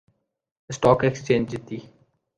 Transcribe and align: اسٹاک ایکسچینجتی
اسٹاک 0.69 0.99
ایکسچینجتی 1.03 1.77